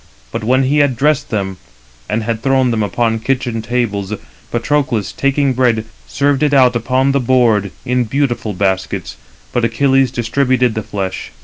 But 0.31 0.43
when 0.43 0.63
he 0.63 0.79
had 0.79 0.97
dressed 0.97 1.29
them, 1.29 1.57
and 2.09 2.23
had 2.23 2.41
thrown 2.41 2.71
them 2.71 2.81
upon 2.81 3.19
kitchen 3.19 3.61
tables, 3.61 4.11
Patroclus, 4.51 5.11
taking 5.11 5.53
bread, 5.53 5.85
served 6.07 6.41
it 6.41 6.55
out 6.55 6.75
upon 6.75 7.11
the 7.11 7.19
board 7.19 7.69
in 7.85 8.05
beautiful 8.05 8.53
baskets: 8.53 9.15
but 9.53 9.63
Achilles 9.63 10.09
distributed 10.09 10.73
the 10.73 10.81
flesh. 10.81 11.29